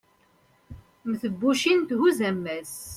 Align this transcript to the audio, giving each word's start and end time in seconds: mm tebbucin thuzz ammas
mm 1.05 1.15
tebbucin 1.21 1.79
thuzz 1.89 2.19
ammas 2.29 2.73